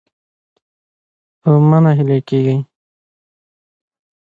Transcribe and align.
او 1.45 1.53
مه 1.69 1.77
ناهيلي 1.83 2.19
کېږئ 2.29 2.57